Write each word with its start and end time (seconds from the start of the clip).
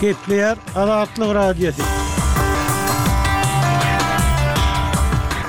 Gepler 0.00 0.58
Araatlı 0.76 1.34
Radyosu. 1.34 1.82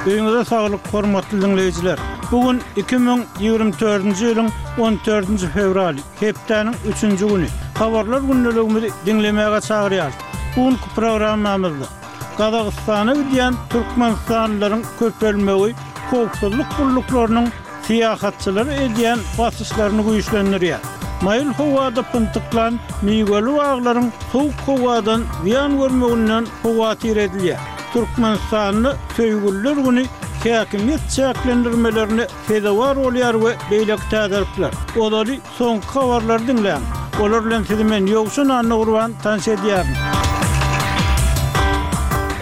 Öňüňize 0.05 0.43
saglyk, 0.45 0.79
hormatly 0.91 1.37
dinleýijiler. 1.41 1.97
Bugun 2.31 2.61
2024-nji 2.77 4.25
ýylyň 4.27 4.49
14-nji 4.77 5.47
fevral, 5.53 5.97
hepdeniň 6.19 6.73
3-nji 6.93 7.27
güni. 7.29 7.47
Habarlar 7.81 8.21
günnäligini 8.21 8.91
dinlemäge 9.05 9.57
çagyrýar. 9.61 10.11
Bu 10.55 10.69
günki 10.69 10.87
programmamyzda 10.95 11.85
Gadagystany 12.37 13.15
diýen 13.33 13.53
türkmen 13.69 14.13
sanlarynyň 14.27 14.83
köp 14.99 15.21
bölmegi, 15.21 15.73
howpsuzlyk 16.11 16.67
gullyklarynyň 16.77 17.47
siýahatçylary 17.85 18.95
diýen 18.97 19.19
basyşlaryny 19.37 20.71
Mayıl 21.21 21.45
huwada 21.53 22.01
pıntıklan, 22.03 22.79
miyveli 23.01 23.61
ağların 23.61 24.13
soğuk 24.31 24.53
huwadan 24.65 25.21
viyan 25.45 25.77
görmeğinden 25.77 26.47
huwati 26.63 27.15
redilye. 27.15 27.57
Türkmen 27.93 28.37
sanlı 28.49 28.95
köygüller 29.17 29.77
günü 29.77 30.05
kakimiyet 30.43 30.99
çaklendirmelerine 31.15 32.27
fedavar 32.47 32.95
olyar 32.95 33.45
ve 33.45 33.55
beylek 33.71 33.99
tadarplar. 34.11 34.71
Odali 34.99 35.39
son 35.57 35.79
kavarlar 35.93 36.47
dinleyen. 36.47 36.81
Olarlan 37.21 37.63
sizimen 37.63 38.05
yoksun 38.05 38.49
anna 38.49 38.77
urvan 38.77 39.11
tansediyarın. 39.23 40.14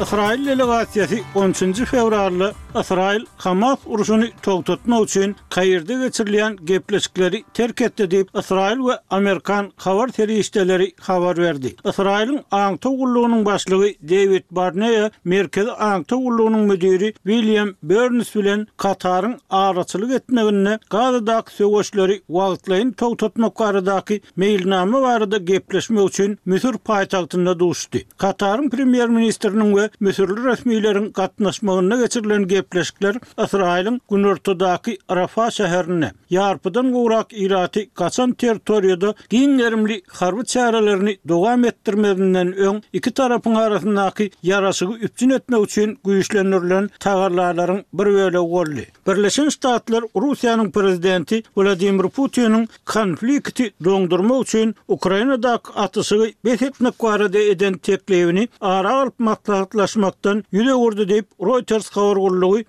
Israil 0.05 0.45
delegasiyasi 0.45 1.21
13-nji 1.35 1.85
fevralda 1.85 2.53
Israil 2.81 3.23
Hamas 3.37 3.79
urushyny 3.85 4.31
togtatmak 4.43 5.03
üçin 5.03 5.35
Kairde 5.49 5.93
geçirilen 6.05 6.57
gepleşikleri 6.63 7.43
terk 7.53 7.81
etdi 7.81 8.01
diýip 8.03 8.39
Israil 8.39 8.77
we 8.77 8.95
Amerikan 9.09 9.71
habar 9.77 10.07
terişdeleri 10.07 10.91
habar 11.01 11.37
verdi. 11.37 11.75
Israilin 11.89 12.41
Aňto 12.51 12.97
gullugynyň 12.97 13.45
başlygy 13.45 13.91
David 14.09 14.43
Barney 14.51 15.09
Merkez 15.25 15.67
Aňto 15.79 16.15
gullugynyň 16.23 16.59
müdiri 16.71 17.13
William 17.13 17.69
Burns 17.83 18.35
bilen 18.35 18.67
Katarın 18.77 19.35
araçylyk 19.49 20.11
etmegini 20.11 20.79
Gazadaky 20.89 21.55
söwüşleri 21.55 22.17
wagtlaýyn 22.29 22.91
togtatmak 22.93 23.59
baradaky 23.59 24.19
meýilname 24.37 25.01
barada 25.01 25.37
gepleşmek 25.37 26.09
üçin 26.09 26.39
Misir 26.45 26.73
paýtagtynda 26.87 27.59
duşdy. 27.59 27.97
Katarın 28.17 28.69
premier 28.69 29.09
ministrinin 29.09 29.73
we 29.75 29.89
müsürlü 29.99 30.43
resmilerin 30.47 31.11
katnaşmağına 31.11 31.97
geçirilen 31.97 32.47
gepleşikler 32.47 33.15
Asrail'in 33.37 34.01
Gunurtudaki 34.09 34.97
Arafa 35.09 35.51
şehrine 35.51 36.11
yarpıdan 36.29 36.93
uğrak 36.93 37.27
irati 37.33 37.89
kaçan 37.89 38.31
teritoriyada 38.31 39.13
giyin 39.29 39.59
erimli 39.59 40.01
harbi 40.07 40.45
çarelerini 40.45 41.17
Dogam 41.27 41.65
ettirmedinden 41.65 42.53
ön 42.53 42.83
iki 42.93 43.11
tarafın 43.11 43.55
arasındaki 43.55 44.31
yarasıgı 44.43 44.93
üpçün 44.93 45.29
etme 45.29 45.57
uçun 45.57 45.97
güyüşlenirlen 46.05 46.89
tağarlarların 46.99 47.85
bir 47.93 48.05
vele 48.05 48.39
uolli. 48.39 48.85
Birleşen 49.07 49.49
statlar 49.49 50.03
Rusya'nın 50.15 50.71
prezidenti 50.71 51.43
Vladimir 51.57 52.09
Putin'in 52.09 52.69
konflikti 52.85 53.73
dondurma 53.83 54.37
uçun 54.37 54.75
Ukrayna'daki 54.87 55.71
atasıgı 55.75 56.31
besetnik 56.45 57.03
varada 57.03 57.39
eden 57.39 57.73
teklevini 57.77 58.47
ara 58.61 58.93
alp 58.93 59.19
matlaat 59.19 59.72
katlaşmaktan 59.73 60.43
yüze 60.51 60.73
vurdu 60.73 61.07
deyip 61.09 61.25
Reuters 61.41 61.87
xabar 61.91 62.17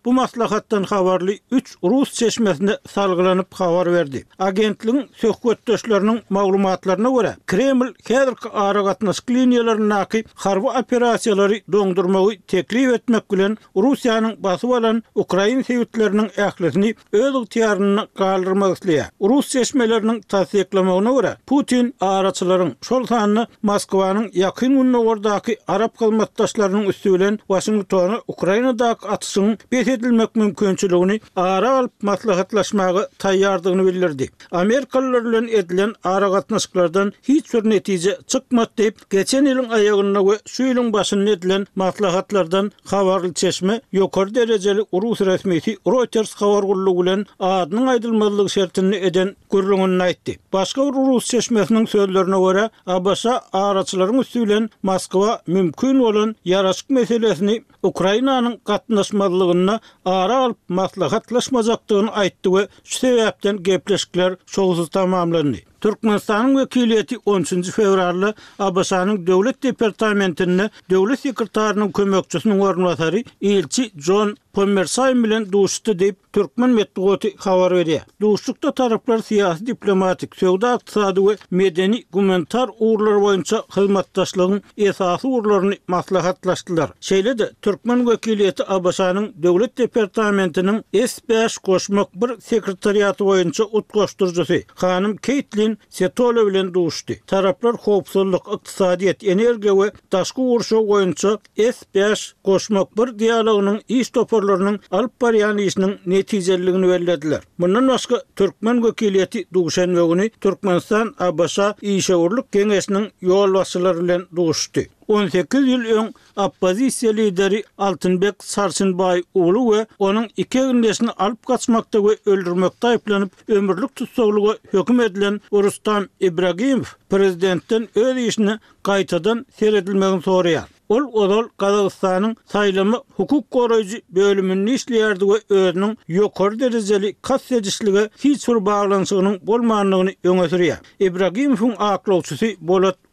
bu 0.04 0.12
maslahattan 0.12 0.82
xabarlı 0.84 1.32
3 1.52 1.74
Rus 1.84 2.12
çeşmesine 2.12 2.76
salgılanıp 2.88 3.52
xabar 3.52 3.92
verdi. 3.92 4.24
Agentliğin 4.38 5.10
sökvetdöşlerinin 5.16 6.20
maglumatlarına 6.30 7.08
göre 7.22 7.36
Kreml 7.46 7.92
kedir 8.04 8.34
aragatna 8.52 8.84
katnaş 8.94 9.20
kliniyelerin 9.20 9.88
naki 9.88 10.24
harbi 10.34 10.66
operasyaları 10.66 11.60
dondurmağı 11.72 12.30
teklif 12.48 12.92
etmek 12.92 13.28
gülen 13.28 13.56
Rusya'nın 13.76 14.36
basıp 14.38 14.70
alan 14.70 15.02
Ukrayin 15.14 15.62
sevitlerinin 15.62 16.30
ehlisini 16.36 16.94
öz 17.12 17.34
ihtiyarını 17.42 18.06
kaldırmak 18.18 18.76
Rus 19.20 19.48
çeşmelerinin 19.48 20.20
tasdiklamağına 20.20 21.12
göre 21.20 21.36
Putin 21.46 21.94
ağrıçıların 22.00 22.76
şol 22.82 23.06
sanını 23.06 23.46
Moskva'nın 23.62 24.30
yakın 24.34 24.70
ünlü 24.70 24.96
oradaki 24.96 25.56
Arap 25.68 25.98
kalmattaşlarının 25.98 26.84
üstü 26.94 27.14
bilen 27.14 27.36
Washington'a 27.48 28.22
Ukrayna'da 28.28 28.88
atısın 28.90 29.58
bet 29.72 29.88
edilmek 29.88 30.36
mümkünçülüğünü 30.36 31.20
ara 31.36 31.70
alıp 31.78 31.92
matlahatlaşmağı 32.02 33.08
tayyardığını 33.18 33.86
bildirdi. 33.86 34.30
Amerikalılarla 34.50 35.50
edilen 35.50 35.92
ara 36.04 36.32
katnaşıklardan 36.32 37.12
hiç 37.22 37.54
bir 37.54 37.70
netice 37.70 38.18
çıkmat 38.26 38.78
deyip 38.78 39.10
geçen 39.10 39.44
ilin 39.44 39.68
ayağına 39.68 40.26
ve 40.26 40.38
şu 40.46 40.62
ilin 40.62 40.92
başının 40.92 41.26
edilen 41.26 41.66
matlahatlardan 41.76 42.72
havarlı 42.86 43.32
çeşme 43.32 43.80
yukarı 43.92 44.34
dereceli 44.34 44.80
Rus 45.02 45.20
resmiyeti 45.20 45.76
Reuters 45.86 46.34
havargullu 46.34 47.02
gülen 47.02 47.26
adının 47.40 47.86
aydılmadılık 47.86 48.50
şertini 48.50 48.96
eden 48.96 49.36
gürlüğünün 49.52 49.98
aytti. 49.98 50.38
Başka 50.52 50.80
Rus 50.82 51.24
çeşmesinin 51.24 51.86
sözlerine 51.86 52.40
göre 52.52 52.70
Abasa 52.86 53.40
araçların 53.52 54.18
üstü 54.18 54.42
bilen 54.42 54.70
Moskva 54.82 55.42
mümkün 55.46 55.98
olan 56.00 56.36
yaraş 56.44 56.83
Donbass 56.90 57.00
meselesini 57.00 57.64
Ukrainanın 57.82 58.56
katnaşmazlığına 58.64 59.80
ara 60.04 60.36
alıp 60.44 60.56
maslahatlaşmazaktığını 60.68 62.12
aittı 62.12 62.54
ve 62.56 62.68
şu 62.84 62.98
sebepten 62.98 63.62
gepleşikler 63.62 64.34
çoğusuz 64.46 64.88
tamamlandı. 64.88 65.58
Türkmenistan'ın 65.84 66.58
vekiliyeti 66.58 67.16
13. 67.26 67.70
fevrarlı 67.70 68.34
Abasa'nın 68.58 69.26
devlet 69.26 69.62
departamentinde 69.62 70.70
devlet 70.90 71.20
sekretarının 71.20 71.92
kömökçüsünün 71.92 72.60
ornuatari 72.60 73.24
ilçi 73.40 73.90
John 73.96 74.36
Pomersay 74.52 75.14
bilen 75.14 75.52
duşdu 75.52 75.98
deyip 75.98 76.32
Türkmen 76.32 76.70
metduoti 76.70 77.28
xabar 77.28 77.74
berdi. 77.76 78.02
Duşlukda 78.20 78.72
taraflar 78.74 79.18
siyasi, 79.18 79.66
diplomatik, 79.66 80.36
sowda 80.36 80.72
iqtisadi 80.74 81.20
we 81.20 81.36
medeni 81.50 82.04
Gumentar 82.12 82.70
uğurlar 82.78 83.20
boyunca 83.20 83.58
xizmetdaşlygyň 83.58 84.62
esasy 84.76 85.26
uğurlarını 85.28 85.74
maslahatlaşdylar. 85.88 86.90
Şeýle 87.00 87.38
de 87.38 87.52
Türkmen 87.62 88.00
wekiliýeti 88.06 88.62
Abasanyň 88.62 89.42
döwlet 89.42 89.78
departamentiniň 89.78 90.82
S5 90.94 91.58
koşmak 91.62 92.14
bir 92.14 92.40
sekretariaty 92.40 93.24
boyunca 93.24 93.64
utgoşdurjusy 93.64 94.58
Hanım 94.74 95.16
Keitlin 95.16 95.73
Setola 95.88 96.44
bilen 96.46 96.68
duşdy. 96.74 97.16
Taraplar 97.30 97.76
howpsuzlyk, 97.84 98.46
iqtisadiýet, 98.54 99.24
energiýa 99.34 99.74
we 99.78 99.88
daşky 100.12 100.46
urşa 100.54 100.82
goýunça 100.90 101.32
S5 101.68 102.24
goşmak 102.50 102.92
bir 102.98 103.12
dialogynyň 103.22 103.80
iş 103.98 104.10
toparlarynyň 104.16 104.78
alp 104.90 105.22
baryanyşynyň 105.22 105.94
netijeliligini 106.06 106.88
berlediler. 106.88 107.42
Mundan 107.58 107.88
başga 107.88 108.22
türkmen 108.36 108.82
gökeliýeti 108.82 109.44
duşan 109.54 109.90
we 109.96 110.28
Türkmenistan 110.40 111.14
Abasa 111.18 111.74
iş 111.80 112.06
şewrlik 112.06 112.46
kengesiniň 112.52 113.10
ýol 113.22 114.02
bilen 114.02 114.26
duşdy. 114.36 114.86
18 115.08 115.64
ýyl 115.68 115.84
öň 115.98 116.10
oppozisiýa 116.40 117.12
lideri 117.16 117.62
Altynbek 117.78 118.44
Sarsynbay 118.44 119.22
oğlu 119.34 119.62
we 119.70 119.86
onuň 119.98 120.28
iki 120.36 120.58
gündesini 120.58 121.10
alyp 121.10 121.46
gaçmakda 121.46 121.98
we 121.98 122.14
öldürmekde 122.30 122.86
aýplanyp 122.94 123.30
ömürlik 123.56 123.96
tutsaglyga 123.96 124.54
hökm 124.72 125.00
edilen 125.00 125.40
Rustam 125.52 126.06
Ibragimow 126.20 126.88
prezidentten 127.10 127.88
öz 127.94 128.16
işini 128.16 128.56
gaýtadan 128.84 129.44
ser 129.58 129.72
edilmegini 129.72 130.20
soraýar. 130.22 130.66
Ol 130.88 131.04
ol 131.12 131.46
Kazakstanyň 131.58 132.34
saýlama 132.52 132.98
hukuk 133.16 133.46
goraýjy 133.50 134.00
bölümini 134.08 134.74
işleýärdi 134.74 135.24
we 135.32 135.38
öňüň 135.54 135.94
ýokur 136.08 136.60
derejeli 136.60 137.16
kasdedişligi 137.22 138.08
hiç 138.24 138.48
bir 138.48 138.66
baglanyşygynyň 138.66 139.36
bolmagynyň 139.42 140.14
öňe 140.24 140.46
sürýär. 140.52 140.78
Ibragimowyň 141.00 141.74
aklawçysy 141.78 142.52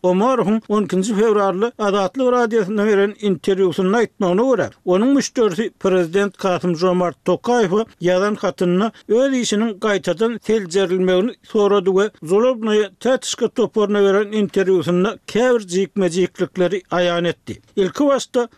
Omarhum 0.03 0.59
12 0.69 1.03
fevrarlı 1.13 1.71
adatlı 1.79 2.31
radyasına 2.31 2.85
veren 2.87 3.13
interviusunda 3.21 4.01
itna 4.01 4.31
ona 4.31 4.43
vura. 4.43 4.69
Onun 4.85 5.07
müştörsi 5.15 5.69
Prezident 5.79 6.37
Kasım 6.37 6.75
Jomar 6.77 7.13
Tokayfa 7.25 7.85
yadan 8.01 8.35
katınına 8.35 8.91
öz 9.09 9.33
işinin 9.33 9.79
gaytadan 9.79 10.37
tel 10.37 10.69
zerilmeğini 10.69 11.33
soradu 11.43 11.99
ve 11.99 12.09
Zolobna'ya 12.23 12.91
toporna 13.55 14.03
veren 14.03 14.31
interviusunda 14.31 15.17
kevr 15.27 15.59
zikmeciklikleri 15.59 16.81
ayan 16.91 17.23
etti. 17.25 17.61
İlki 17.75 18.03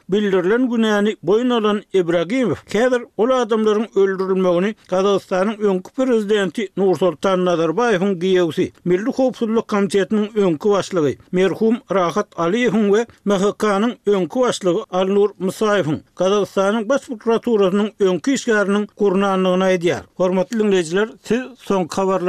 bildirilen 0.10 0.70
güneyini 0.70 1.16
boyun 1.24 1.50
alan 1.50 1.82
İbrahim 1.94 2.54
kevr 2.70 3.02
ol 3.18 3.30
adamların 3.30 3.88
öldürülmeğini 3.96 4.76
Kazakistan'ın 4.90 5.58
önkü 5.58 5.92
prezidenti 5.94 6.68
Nursultan 6.78 7.46
Nazarbayf'ın 7.46 8.20
giyevsi 8.20 8.72
Milli 8.86 9.12
Kopsullu 9.12 9.62
Komitiyyatinin 9.62 10.30
önkü 10.36 10.70
vasta 10.70 10.94
merhum 11.34 11.78
Rahat 11.92 12.28
Aliyevun 12.40 12.94
ve 12.94 13.08
MHK'nın 13.26 13.96
önkü 14.06 14.40
başlığı 14.40 14.84
Alnur 14.90 15.30
Musayevun, 15.40 16.02
Kazakistan'ın 16.16 16.90
baş 16.90 17.02
prokuraturasının 17.02 17.92
önkü 18.00 18.32
işgarının 18.32 18.86
kurnanlığına 18.86 19.70
ediyar. 19.70 20.02
Hormatlı 20.16 20.60
dinleyiciler, 20.60 21.10
siz 21.24 21.42
son 21.58 21.86
kavarlar 21.88 22.24